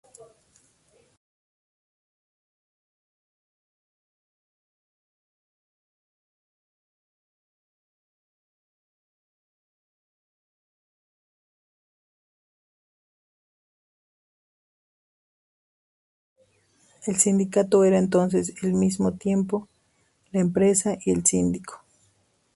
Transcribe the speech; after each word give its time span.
El 17.05 17.17
sindicato 17.17 17.83
era 17.83 17.99
entonces, 17.99 18.55
al 18.63 18.73
mismo 18.73 19.11
tiempo 19.13 19.67
la 20.31 20.39
empresa 20.41 20.97
y 21.05 21.11
el 21.11 21.23
sindico. 21.27 21.83